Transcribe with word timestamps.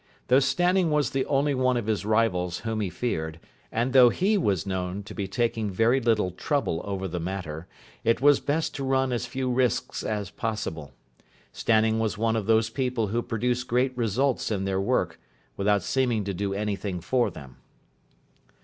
Though 0.29 0.39
Stanning 0.39 0.89
was 0.89 1.11
the 1.11 1.27
only 1.27 1.53
one 1.53 1.77
of 1.77 1.85
his 1.85 2.07
rivals 2.07 2.61
whom 2.61 2.81
he 2.81 2.89
feared, 2.89 3.39
and 3.71 3.93
though 3.93 4.09
he 4.09 4.35
was 4.35 4.65
known 4.65 5.03
to 5.03 5.13
be 5.13 5.27
taking 5.27 5.69
very 5.69 6.01
little 6.01 6.31
trouble 6.31 6.81
over 6.83 7.07
the 7.07 7.19
matter, 7.19 7.67
it 8.03 8.19
was 8.19 8.39
best 8.39 8.73
to 8.77 8.83
run 8.83 9.11
as 9.11 9.27
few 9.27 9.47
risks 9.51 10.01
as 10.01 10.31
possible. 10.31 10.91
Stanning 11.53 11.99
was 11.99 12.17
one 12.17 12.35
of 12.35 12.47
those 12.47 12.71
people 12.71 13.09
who 13.09 13.21
produce 13.21 13.63
great 13.63 13.95
results 13.95 14.49
in 14.49 14.65
their 14.65 14.81
work 14.81 15.19
without 15.55 15.83
seeming 15.83 16.23
to 16.23 16.33
do 16.33 16.51
anything 16.51 16.99
for 16.99 17.29
them. 17.29 17.57